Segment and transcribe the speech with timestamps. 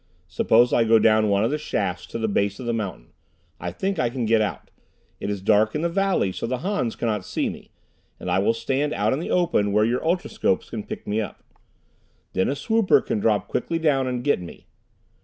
[0.27, 3.13] Suppose I go down one of the shafts to the base of the mountain.
[3.59, 4.71] I think I can get out.
[5.19, 7.69] It is dark in the valley, so the Hans cannot see me,
[8.19, 11.43] and I will stand out in the open, where your ultroscopes can pick me up.
[12.33, 14.65] Then a swooper can drop quickly down and get me."